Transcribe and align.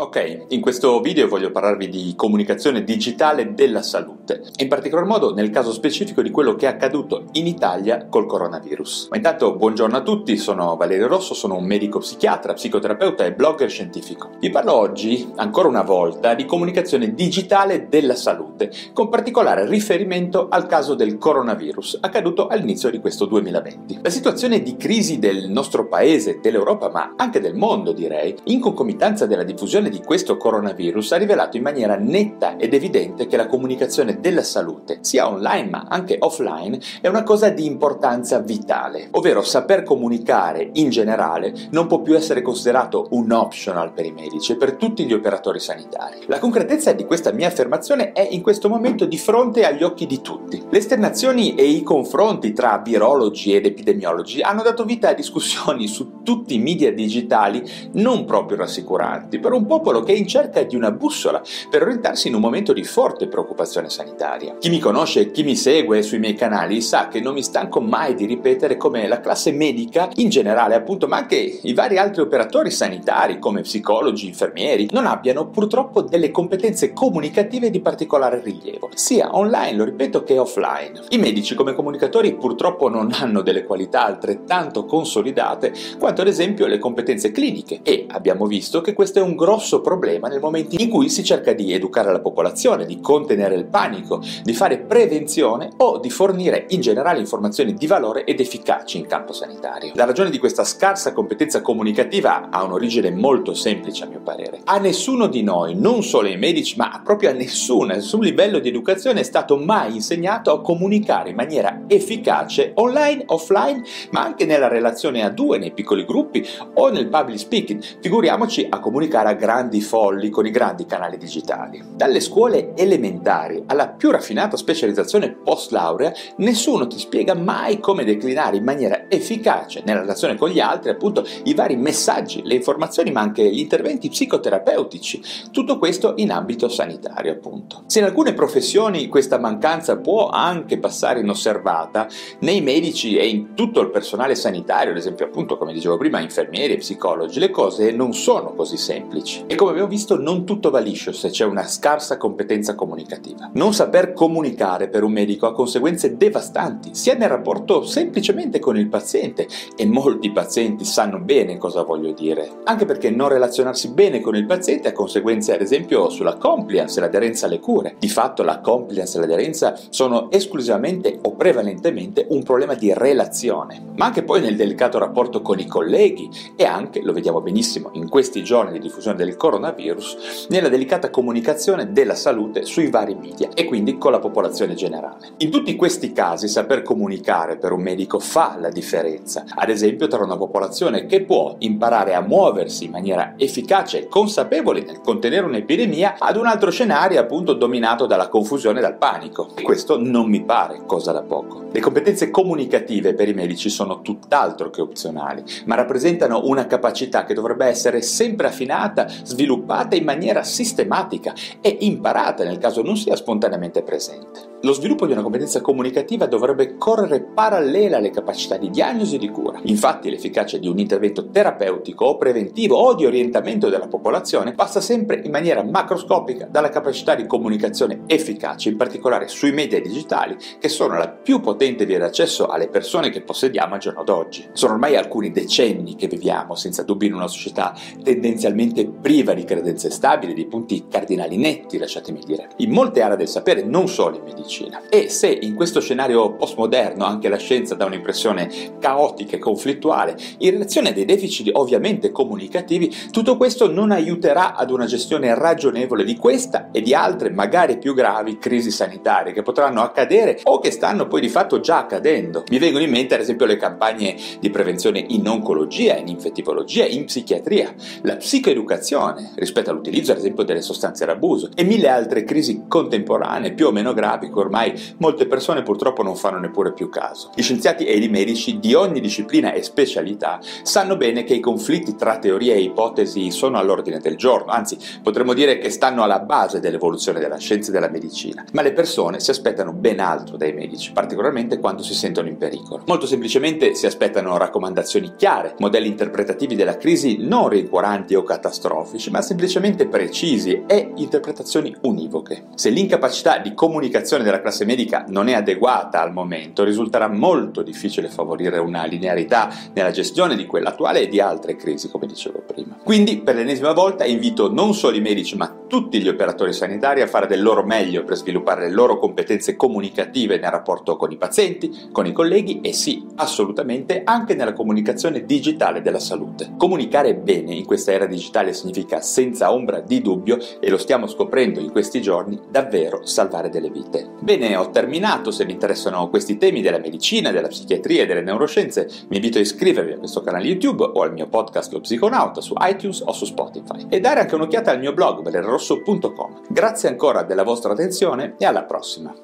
Ok, 0.00 0.44
in 0.50 0.60
questo 0.60 1.00
video 1.00 1.26
voglio 1.26 1.50
parlarvi 1.50 1.88
di 1.88 2.12
comunicazione 2.14 2.84
digitale 2.84 3.52
della 3.54 3.82
salute, 3.82 4.44
in 4.58 4.68
particolar 4.68 5.04
modo 5.04 5.34
nel 5.34 5.50
caso 5.50 5.72
specifico 5.72 6.22
di 6.22 6.30
quello 6.30 6.54
che 6.54 6.66
è 6.66 6.68
accaduto 6.68 7.24
in 7.32 7.48
Italia 7.48 8.06
col 8.08 8.26
coronavirus. 8.26 9.08
Ma 9.10 9.16
intanto 9.16 9.56
buongiorno 9.56 9.96
a 9.96 10.02
tutti, 10.02 10.36
sono 10.36 10.76
Valerio 10.76 11.08
Rosso, 11.08 11.34
sono 11.34 11.56
un 11.56 11.64
medico 11.64 11.98
psichiatra, 11.98 12.52
psicoterapeuta 12.52 13.24
e 13.24 13.32
blogger 13.32 13.68
scientifico. 13.68 14.30
Vi 14.38 14.50
parlo 14.50 14.72
oggi, 14.74 15.32
ancora 15.34 15.66
una 15.66 15.82
volta, 15.82 16.34
di 16.34 16.44
comunicazione 16.44 17.12
digitale 17.12 17.88
della 17.88 18.14
salute, 18.14 18.70
con 18.92 19.08
particolare 19.08 19.66
riferimento 19.66 20.46
al 20.48 20.66
caso 20.66 20.94
del 20.94 21.18
coronavirus 21.18 21.98
accaduto 22.02 22.46
all'inizio 22.46 22.90
di 22.90 23.00
questo 23.00 23.24
2020. 23.24 23.98
La 24.00 24.10
situazione 24.10 24.62
di 24.62 24.76
crisi 24.76 25.18
del 25.18 25.50
nostro 25.50 25.88
paese, 25.88 26.38
dell'Europa, 26.40 26.88
ma 26.88 27.14
anche 27.16 27.40
del 27.40 27.56
mondo, 27.56 27.90
direi, 27.90 28.32
in 28.44 28.60
concomitanza 28.60 29.26
della 29.26 29.42
diffusione 29.42 29.86
di 29.88 30.00
questo 30.02 30.36
coronavirus 30.36 31.12
ha 31.12 31.16
rivelato 31.16 31.56
in 31.56 31.62
maniera 31.62 31.96
netta 31.96 32.56
ed 32.56 32.74
evidente 32.74 33.26
che 33.26 33.36
la 33.36 33.46
comunicazione 33.46 34.20
della 34.20 34.42
salute, 34.42 34.98
sia 35.00 35.28
online 35.28 35.68
ma 35.68 35.86
anche 35.88 36.16
offline, 36.18 36.78
è 37.00 37.08
una 37.08 37.22
cosa 37.22 37.48
di 37.48 37.66
importanza 37.66 38.38
vitale, 38.38 39.08
ovvero 39.12 39.42
saper 39.42 39.82
comunicare 39.82 40.70
in 40.74 40.90
generale 40.90 41.52
non 41.70 41.86
può 41.86 42.00
più 42.00 42.14
essere 42.14 42.42
considerato 42.42 43.06
un 43.10 43.30
optional 43.32 43.92
per 43.92 44.06
i 44.06 44.12
medici 44.12 44.52
e 44.52 44.56
per 44.56 44.76
tutti 44.76 45.04
gli 45.04 45.12
operatori 45.12 45.60
sanitari. 45.60 46.20
La 46.26 46.38
concretezza 46.38 46.92
di 46.92 47.04
questa 47.04 47.32
mia 47.32 47.48
affermazione 47.48 48.12
è 48.12 48.26
in 48.30 48.42
questo 48.42 48.68
momento 48.68 49.04
di 49.04 49.18
fronte 49.18 49.66
agli 49.66 49.82
occhi 49.82 50.06
di 50.06 50.20
tutti. 50.20 50.62
Le 50.68 50.78
esternazioni 50.78 51.54
e 51.54 51.64
i 51.64 51.82
confronti 51.82 52.52
tra 52.52 52.80
virologi 52.84 53.54
ed 53.54 53.66
epidemiologi 53.66 54.40
hanno 54.40 54.62
dato 54.62 54.84
vita 54.84 55.10
a 55.10 55.14
discussioni 55.14 55.86
su 55.86 56.22
tutti 56.22 56.54
i 56.54 56.58
media 56.58 56.92
digitali 56.92 57.62
non 57.92 58.24
proprio 58.24 58.58
rassicuranti, 58.58 59.38
per 59.38 59.52
un 59.52 59.66
po' 59.66 59.77
popolo 59.78 60.02
che 60.02 60.12
è 60.12 60.16
in 60.16 60.26
cerca 60.26 60.62
di 60.64 60.74
una 60.74 60.90
bussola 60.90 61.40
per 61.70 61.82
orientarsi 61.82 62.26
in 62.28 62.34
un 62.34 62.40
momento 62.40 62.72
di 62.72 62.82
forte 62.82 63.28
preoccupazione 63.28 63.88
sanitaria. 63.88 64.56
Chi 64.58 64.70
mi 64.70 64.80
conosce 64.80 65.20
e 65.20 65.30
chi 65.30 65.44
mi 65.44 65.54
segue 65.54 66.02
sui 66.02 66.18
miei 66.18 66.34
canali 66.34 66.80
sa 66.80 67.06
che 67.06 67.20
non 67.20 67.34
mi 67.34 67.42
stanco 67.42 67.80
mai 67.80 68.14
di 68.14 68.26
ripetere 68.26 68.76
come 68.76 69.06
la 69.06 69.20
classe 69.20 69.52
medica 69.52 70.10
in 70.16 70.28
generale, 70.28 70.74
appunto, 70.74 71.06
ma 71.06 71.18
anche 71.18 71.60
i 71.62 71.74
vari 71.74 71.96
altri 71.98 72.22
operatori 72.22 72.70
sanitari 72.70 73.38
come 73.38 73.60
psicologi, 73.60 74.26
infermieri, 74.26 74.88
non 74.90 75.06
abbiano 75.06 75.48
purtroppo 75.48 76.02
delle 76.02 76.30
competenze 76.30 76.92
comunicative 76.92 77.70
di 77.70 77.80
particolare 77.80 78.40
rilievo, 78.42 78.90
sia 78.94 79.36
online, 79.36 79.76
lo 79.76 79.84
ripeto, 79.84 80.24
che 80.24 80.38
offline. 80.38 81.02
I 81.10 81.18
medici 81.18 81.54
come 81.54 81.74
comunicatori 81.74 82.34
purtroppo 82.34 82.88
non 82.88 83.12
hanno 83.12 83.42
delle 83.42 83.64
qualità 83.64 84.04
altrettanto 84.04 84.84
consolidate 84.84 85.72
quanto 85.98 86.22
ad 86.22 86.28
esempio 86.28 86.66
le 86.66 86.78
competenze 86.78 87.30
cliniche 87.30 87.80
e 87.82 88.06
abbiamo 88.08 88.46
visto 88.46 88.80
che 88.80 88.94
questo 88.94 89.18
è 89.18 89.22
un 89.22 89.36
grosso 89.36 89.67
grosso 89.68 89.80
problema 89.82 90.28
nel 90.28 90.40
momento 90.40 90.76
in 90.78 90.88
cui 90.88 91.10
si 91.10 91.22
cerca 91.22 91.52
di 91.52 91.74
educare 91.74 92.10
la 92.10 92.20
popolazione, 92.20 92.86
di 92.86 93.00
contenere 93.00 93.54
il 93.54 93.66
panico, 93.66 94.22
di 94.42 94.54
fare 94.54 94.78
prevenzione 94.78 95.68
o 95.76 95.98
di 95.98 96.08
fornire 96.08 96.64
in 96.70 96.80
generale 96.80 97.18
informazioni 97.18 97.74
di 97.74 97.86
valore 97.86 98.24
ed 98.24 98.40
efficaci 98.40 98.98
in 98.98 99.06
campo 99.06 99.34
sanitario. 99.34 99.92
La 99.94 100.06
ragione 100.06 100.30
di 100.30 100.38
questa 100.38 100.64
scarsa 100.64 101.12
competenza 101.12 101.60
comunicativa 101.60 102.48
ha 102.48 102.62
un'origine 102.62 103.10
molto 103.10 103.52
semplice 103.52 104.04
a 104.04 104.06
mio 104.06 104.20
parere. 104.20 104.60
A 104.64 104.78
nessuno 104.78 105.26
di 105.26 105.42
noi, 105.42 105.74
non 105.74 106.02
solo 106.02 106.28
ai 106.28 106.38
medici, 106.38 106.76
ma 106.76 107.02
proprio 107.04 107.28
a 107.28 107.34
nessuno, 107.34 108.00
sul 108.00 108.24
livello 108.24 108.58
di 108.58 108.68
educazione 108.68 109.20
è 109.20 109.24
stato 109.24 109.56
mai 109.58 109.94
insegnato 109.94 110.50
a 110.50 110.62
comunicare 110.62 111.30
in 111.30 111.36
maniera 111.36 111.82
efficace 111.88 112.72
online, 112.76 113.24
offline, 113.26 113.82
ma 114.12 114.24
anche 114.24 114.46
nella 114.46 114.68
relazione 114.68 115.22
a 115.22 115.28
due, 115.28 115.58
nei 115.58 115.72
piccoli 115.72 116.06
gruppi 116.06 116.46
o 116.74 116.88
nel 116.88 117.08
public 117.08 117.38
speaking. 117.38 117.82
Figuriamoci 118.00 118.66
a 118.68 118.78
comunicare 118.78 119.28
a 119.28 119.34
grandi 119.34 119.47
grandi 119.48 119.80
folli 119.80 120.28
con 120.28 120.44
i 120.44 120.50
grandi 120.50 120.84
canali 120.84 121.16
digitali. 121.16 121.82
Dalle 121.94 122.20
scuole 122.20 122.74
elementari 122.76 123.62
alla 123.64 123.88
più 123.88 124.10
raffinata 124.10 124.58
specializzazione 124.58 125.30
post 125.32 125.70
laurea, 125.70 126.12
nessuno 126.36 126.86
ti 126.86 126.98
spiega 126.98 127.32
mai 127.32 127.80
come 127.80 128.04
declinare 128.04 128.58
in 128.58 128.64
maniera 128.64 129.08
efficace 129.08 129.82
nella 129.86 130.00
relazione 130.00 130.36
con 130.36 130.50
gli 130.50 130.60
altri 130.60 130.90
appunto 130.90 131.26
i 131.44 131.54
vari 131.54 131.76
messaggi, 131.76 132.42
le 132.44 132.56
informazioni 132.56 133.10
ma 133.10 133.22
anche 133.22 133.42
gli 133.42 133.60
interventi 133.60 134.10
psicoterapeutici. 134.10 135.22
Tutto 135.50 135.78
questo 135.78 136.12
in 136.16 136.30
ambito 136.30 136.68
sanitario 136.68 137.32
appunto. 137.32 137.84
Se 137.86 138.00
in 138.00 138.04
alcune 138.04 138.34
professioni 138.34 139.08
questa 139.08 139.38
mancanza 139.38 139.96
può 139.96 140.28
anche 140.28 140.78
passare 140.78 141.20
inosservata, 141.20 142.06
nei 142.40 142.60
medici 142.60 143.16
e 143.16 143.26
in 143.26 143.54
tutto 143.54 143.80
il 143.80 143.88
personale 143.88 144.34
sanitario, 144.34 144.90
ad 144.90 144.98
esempio 144.98 145.24
appunto 145.24 145.56
come 145.56 145.72
dicevo 145.72 145.96
prima 145.96 146.20
infermieri 146.20 146.74
e 146.74 146.76
psicologi, 146.76 147.38
le 147.38 147.48
cose 147.48 147.92
non 147.92 148.12
sono 148.12 148.52
così 148.52 148.76
semplici. 148.76 149.37
E 149.46 149.54
come 149.54 149.70
abbiamo 149.70 149.88
visto 149.88 150.20
non 150.20 150.44
tutto 150.44 150.70
va 150.70 150.78
liscio 150.78 151.12
se 151.12 151.30
c'è 151.30 151.44
una 151.44 151.66
scarsa 151.66 152.16
competenza 152.16 152.74
comunicativa. 152.74 153.50
Non 153.54 153.74
saper 153.74 154.12
comunicare 154.12 154.88
per 154.88 155.02
un 155.02 155.12
medico 155.12 155.46
ha 155.46 155.52
conseguenze 155.52 156.16
devastanti, 156.16 156.94
sia 156.94 157.14
nel 157.14 157.28
rapporto 157.28 157.84
semplicemente 157.84 158.58
con 158.58 158.76
il 158.76 158.88
paziente, 158.88 159.46
e 159.76 159.86
molti 159.86 160.30
pazienti 160.32 160.84
sanno 160.84 161.18
bene 161.18 161.58
cosa 161.58 161.82
voglio 161.82 162.12
dire, 162.12 162.60
anche 162.64 162.84
perché 162.84 163.10
non 163.10 163.28
relazionarsi 163.28 163.92
bene 163.92 164.20
con 164.20 164.34
il 164.36 164.46
paziente 164.46 164.88
ha 164.88 164.92
conseguenze 164.92 165.54
ad 165.54 165.60
esempio 165.60 166.08
sulla 166.10 166.36
compliance 166.36 166.98
e 166.98 167.02
l'aderenza 167.02 167.46
alle 167.46 167.60
cure. 167.60 167.96
Di 167.98 168.08
fatto 168.08 168.42
la 168.42 168.60
compliance 168.60 169.16
e 169.16 169.20
l'aderenza 169.20 169.78
sono 169.90 170.30
esclusivamente 170.30 171.18
o 171.22 171.32
prevalentemente 171.32 172.26
un 172.28 172.42
problema 172.42 172.74
di 172.74 172.92
relazione, 172.92 173.82
ma 173.96 174.06
anche 174.06 174.22
poi 174.22 174.40
nel 174.40 174.56
delicato 174.56 174.98
rapporto 174.98 175.42
con 175.42 175.58
i 175.58 175.66
colleghi 175.66 176.28
e 176.56 176.64
anche, 176.64 177.02
lo 177.02 177.12
vediamo 177.12 177.40
benissimo 177.40 177.90
in 177.92 178.08
questi 178.08 178.42
giorni 178.42 178.72
di 178.72 178.78
diffusione 178.78 179.16
del 179.16 179.27
coronavirus 179.36 180.46
nella 180.48 180.68
delicata 180.68 181.10
comunicazione 181.10 181.92
della 181.92 182.14
salute 182.14 182.64
sui 182.64 182.90
vari 182.90 183.14
media 183.14 183.48
e 183.54 183.64
quindi 183.64 183.98
con 183.98 184.12
la 184.12 184.18
popolazione 184.18 184.74
generale. 184.74 185.30
In 185.38 185.50
tutti 185.50 185.76
questi 185.76 186.12
casi 186.12 186.48
saper 186.48 186.82
comunicare 186.82 187.56
per 187.56 187.72
un 187.72 187.82
medico 187.82 188.18
fa 188.18 188.56
la 188.58 188.70
differenza, 188.70 189.44
ad 189.48 189.68
esempio 189.68 190.06
tra 190.06 190.24
una 190.24 190.36
popolazione 190.36 191.06
che 191.06 191.22
può 191.22 191.56
imparare 191.58 192.14
a 192.14 192.20
muoversi 192.20 192.84
in 192.84 192.90
maniera 192.90 193.34
efficace 193.36 194.00
e 194.00 194.08
consapevole 194.08 194.82
nel 194.82 195.00
contenere 195.00 195.46
un'epidemia 195.46 196.16
ad 196.18 196.36
un 196.36 196.46
altro 196.46 196.70
scenario 196.70 197.20
appunto 197.20 197.54
dominato 197.54 198.06
dalla 198.06 198.28
confusione 198.28 198.78
e 198.78 198.82
dal 198.82 198.96
panico. 198.96 199.50
E 199.54 199.62
questo 199.62 199.98
non 200.00 200.28
mi 200.28 200.42
pare 200.42 200.82
cosa 200.86 201.12
da 201.12 201.22
poco. 201.22 201.66
Le 201.70 201.80
competenze 201.80 202.30
comunicative 202.30 203.14
per 203.14 203.28
i 203.28 203.34
medici 203.34 203.68
sono 203.68 204.00
tutt'altro 204.00 204.70
che 204.70 204.80
opzionali, 204.80 205.42
ma 205.66 205.74
rappresentano 205.74 206.42
una 206.44 206.66
capacità 206.66 207.24
che 207.24 207.34
dovrebbe 207.34 207.66
essere 207.66 208.00
sempre 208.00 208.46
affinata, 208.46 209.06
sviluppata 209.22 209.96
in 209.96 210.04
maniera 210.04 210.42
sistematica 210.42 211.34
e 211.60 211.76
imparata 211.80 212.44
nel 212.44 212.58
caso 212.58 212.82
non 212.82 212.96
sia 212.96 213.16
spontaneamente 213.16 213.82
presente. 213.82 214.56
Lo 214.62 214.72
sviluppo 214.72 215.06
di 215.06 215.12
una 215.12 215.22
competenza 215.22 215.60
comunicativa 215.60 216.26
dovrebbe 216.26 216.76
correre 216.76 217.22
parallela 217.22 217.98
alle 217.98 218.10
capacità 218.10 218.56
di 218.56 218.70
diagnosi 218.70 219.14
e 219.14 219.18
di 219.18 219.28
cura. 219.28 219.60
Infatti 219.62 220.10
l'efficacia 220.10 220.58
di 220.58 220.66
un 220.66 220.80
intervento 220.80 221.30
terapeutico 221.30 222.04
o 222.06 222.16
preventivo 222.16 222.76
o 222.76 222.94
di 222.94 223.06
orientamento 223.06 223.68
della 223.68 223.86
popolazione 223.86 224.54
passa 224.54 224.80
sempre 224.80 225.20
in 225.24 225.30
maniera 225.30 225.62
macroscopica 225.62 226.48
dalla 226.50 226.70
capacità 226.70 227.14
di 227.14 227.24
comunicazione 227.26 228.02
efficace, 228.06 228.70
in 228.70 228.76
particolare 228.76 229.28
sui 229.28 229.52
media 229.52 229.80
digitali, 229.80 230.36
che 230.58 230.68
sono 230.68 230.98
la 230.98 231.08
più 231.08 231.40
potente 231.40 231.86
via 231.86 232.00
d'accesso 232.00 232.48
alle 232.48 232.68
persone 232.68 233.10
che 233.10 233.22
possediamo 233.22 233.74
al 233.74 233.80
giorno 233.80 234.02
d'oggi. 234.02 234.48
Sono 234.54 234.72
ormai 234.72 234.96
alcuni 234.96 235.30
decenni 235.30 235.94
che 235.94 236.08
viviamo 236.08 236.56
senza 236.56 236.82
dubbio 236.82 237.06
in 237.06 237.14
una 237.14 237.28
società 237.28 237.72
tendenzialmente 238.02 238.88
priva 238.88 239.07
di 239.08 239.44
credenze 239.44 239.88
stabili, 239.88 240.34
di 240.34 240.44
punti 240.44 240.84
cardinali 240.86 241.38
netti, 241.38 241.78
lasciatemi 241.78 242.20
dire. 242.26 242.50
In 242.58 242.70
molte 242.70 243.00
aree 243.00 243.16
del 243.16 243.26
sapere, 243.26 243.62
non 243.62 243.88
solo 243.88 244.18
in 244.18 244.22
medicina. 244.22 244.82
E 244.90 245.08
se 245.08 245.28
in 245.28 245.54
questo 245.54 245.80
scenario 245.80 246.34
postmoderno 246.34 247.06
anche 247.06 247.30
la 247.30 247.38
scienza 247.38 247.74
dà 247.74 247.86
un'impressione 247.86 248.76
caotica 248.78 249.36
e 249.36 249.38
conflittuale, 249.38 250.14
in 250.38 250.50
relazione 250.50 250.90
a 250.90 250.92
dei 250.92 251.06
deficit 251.06 251.48
ovviamente 251.54 252.10
comunicativi, 252.10 252.94
tutto 253.10 253.38
questo 253.38 253.72
non 253.72 253.92
aiuterà 253.92 254.54
ad 254.54 254.70
una 254.70 254.84
gestione 254.84 255.34
ragionevole 255.34 256.04
di 256.04 256.16
questa 256.16 256.68
e 256.70 256.82
di 256.82 256.92
altre, 256.92 257.30
magari 257.30 257.78
più 257.78 257.94
gravi, 257.94 258.36
crisi 258.36 258.70
sanitarie 258.70 259.32
che 259.32 259.40
potranno 259.40 259.80
accadere 259.80 260.40
o 260.42 260.58
che 260.58 260.70
stanno 260.70 261.08
poi 261.08 261.22
di 261.22 261.30
fatto 261.30 261.60
già 261.60 261.78
accadendo. 261.78 262.44
Mi 262.50 262.58
vengono 262.58 262.84
in 262.84 262.90
mente 262.90 263.14
ad 263.14 263.22
esempio 263.22 263.46
le 263.46 263.56
campagne 263.56 264.16
di 264.38 264.50
prevenzione 264.50 265.02
in 265.08 265.26
oncologia, 265.26 265.96
in 265.96 266.08
infettivologia, 266.08 266.84
in 266.84 267.06
psichiatria, 267.06 267.74
la 268.02 268.16
psicoeducazione 268.16 268.96
rispetto 269.36 269.70
all'utilizzo 269.70 270.12
ad 270.12 270.18
esempio 270.18 270.44
delle 270.44 270.62
sostanze 270.62 271.04
d'abuso 271.04 271.50
e 271.54 271.64
mille 271.64 271.88
altre 271.88 272.24
crisi 272.24 272.64
contemporanee 272.66 273.52
più 273.52 273.66
o 273.66 273.72
meno 273.72 273.92
gravi 273.92 274.28
che 274.28 274.38
ormai 274.38 274.72
molte 274.98 275.26
persone 275.26 275.62
purtroppo 275.62 276.02
non 276.02 276.16
fanno 276.16 276.38
neppure 276.38 276.72
più 276.72 276.88
caso. 276.88 277.30
Gli 277.34 277.42
scienziati 277.42 277.84
e 277.84 277.96
i 277.96 278.08
medici 278.08 278.58
di 278.58 278.74
ogni 278.74 279.00
disciplina 279.00 279.52
e 279.52 279.62
specialità 279.62 280.40
sanno 280.62 280.96
bene 280.96 281.24
che 281.24 281.34
i 281.34 281.40
conflitti 281.40 281.94
tra 281.96 282.18
teorie 282.18 282.54
e 282.54 282.60
ipotesi 282.60 283.30
sono 283.30 283.58
all'ordine 283.58 283.98
del 283.98 284.16
giorno, 284.16 284.52
anzi 284.52 284.78
potremmo 285.02 285.34
dire 285.34 285.58
che 285.58 285.70
stanno 285.70 286.02
alla 286.02 286.20
base 286.20 286.60
dell'evoluzione 286.60 287.20
della 287.20 287.38
scienza 287.38 287.70
e 287.70 287.72
della 287.72 287.88
medicina, 287.88 288.44
ma 288.52 288.62
le 288.62 288.72
persone 288.72 289.20
si 289.20 289.30
aspettano 289.30 289.72
ben 289.72 290.00
altro 290.00 290.36
dai 290.36 290.52
medici, 290.52 290.92
particolarmente 290.92 291.58
quando 291.58 291.82
si 291.82 291.94
sentono 291.94 292.28
in 292.28 292.36
pericolo. 292.36 292.82
Molto 292.86 293.06
semplicemente 293.06 293.74
si 293.74 293.86
aspettano 293.86 294.36
raccomandazioni 294.36 295.12
chiare, 295.16 295.54
modelli 295.58 295.88
interpretativi 295.88 296.54
della 296.54 296.76
crisi 296.76 297.16
non 297.20 297.48
rincuoranti 297.48 298.14
o 298.14 298.22
catastrofici, 298.22 298.87
ma 299.10 299.20
semplicemente 299.20 299.86
precisi 299.86 300.62
e 300.66 300.92
interpretazioni 300.96 301.74
univoche. 301.82 302.44
Se 302.54 302.70
l'incapacità 302.70 303.38
di 303.38 303.54
comunicazione 303.54 304.24
della 304.24 304.40
classe 304.40 304.64
medica 304.64 305.04
non 305.08 305.28
è 305.28 305.34
adeguata 305.34 306.00
al 306.00 306.12
momento, 306.12 306.64
risulterà 306.64 307.08
molto 307.08 307.62
difficile 307.62 308.08
favorire 308.08 308.58
una 308.58 308.84
linearità 308.84 309.52
nella 309.74 309.90
gestione 309.90 310.36
di 310.36 310.46
quella 310.46 310.70
attuale 310.70 311.02
e 311.02 311.08
di 311.08 311.20
altre 311.20 311.56
crisi, 311.56 311.90
come 311.90 312.06
dicevo 312.06 312.42
prima. 312.46 312.78
Quindi, 312.82 313.18
per 313.18 313.34
l'ennesima 313.34 313.72
volta, 313.72 314.04
invito 314.04 314.50
non 314.50 314.74
solo 314.74 314.96
i 314.96 315.00
medici, 315.00 315.36
ma 315.36 315.54
tutti 315.68 316.00
gli 316.00 316.08
operatori 316.08 316.52
sanitari 316.54 317.02
a 317.02 317.06
fare 317.06 317.26
del 317.26 317.42
loro 317.42 317.62
meglio 317.62 318.02
per 318.04 318.16
sviluppare 318.16 318.62
le 318.62 318.72
loro 318.72 318.98
competenze 318.98 319.54
comunicative 319.54 320.38
nel 320.38 320.50
rapporto 320.50 320.96
con 320.96 321.12
i 321.12 321.16
pazienti, 321.16 321.88
con 321.92 322.06
i 322.06 322.12
colleghi 322.12 322.60
e 322.62 322.72
sì, 322.72 323.04
assolutamente 323.16 324.02
anche 324.04 324.34
nella 324.34 324.54
comunicazione 324.54 325.24
digitale 325.24 325.82
della 325.82 326.00
salute. 326.00 326.52
Comunicare 326.56 327.14
bene 327.14 327.54
in 327.54 327.66
questa 327.66 327.92
era 327.92 328.06
digitale 328.06 328.54
significa 328.54 328.77
senza 329.00 329.52
ombra 329.52 329.80
di 329.80 330.00
dubbio, 330.00 330.38
e 330.60 330.70
lo 330.70 330.78
stiamo 330.78 331.06
scoprendo 331.06 331.60
in 331.60 331.70
questi 331.70 332.00
giorni, 332.00 332.38
davvero 332.50 333.06
salvare 333.06 333.48
delle 333.48 333.70
vite. 333.70 334.10
Bene, 334.20 334.56
ho 334.56 334.70
terminato, 334.70 335.30
se 335.30 335.44
vi 335.44 335.52
interessano 335.52 336.08
questi 336.08 336.38
temi 336.38 336.62
della 336.62 336.78
medicina, 336.78 337.30
della 337.30 337.48
psichiatria 337.48 338.02
e 338.02 338.06
delle 338.06 338.22
neuroscienze, 338.22 338.88
vi 339.08 339.16
invito 339.16 339.38
a 339.38 339.42
iscrivervi 339.42 339.92
a 339.92 339.98
questo 339.98 340.20
canale 340.20 340.46
YouTube 340.46 340.82
o 340.84 341.02
al 341.02 341.12
mio 341.12 341.28
podcast 341.28 341.72
Lo 341.72 341.80
Psiconauta 341.80 342.40
su 342.40 342.54
iTunes 342.60 343.02
o 343.04 343.12
su 343.12 343.24
Spotify 343.24 343.86
e 343.88 344.00
dare 344.00 344.20
anche 344.20 344.34
un'occhiata 344.34 344.70
al 344.70 344.78
mio 344.78 344.92
blog 344.92 345.22
valerosso.com. 345.22 346.42
Grazie 346.48 346.88
ancora 346.88 347.22
della 347.22 347.44
vostra 347.44 347.72
attenzione 347.72 348.34
e 348.38 348.44
alla 348.44 348.64
prossima. 348.64 349.14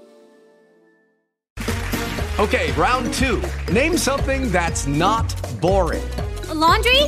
Okay, 2.37 2.73
round 2.73 3.13
two. 3.13 3.41
Name 3.71 3.97
something 3.97 4.51
that's 4.51 4.87
not 4.87 5.33
boring. 5.61 6.03
A 6.51 6.55
laundry? 6.55 7.05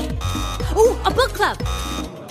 Ooh, 0.77 0.97
a 1.05 1.11
book 1.11 1.33
club. 1.33 1.57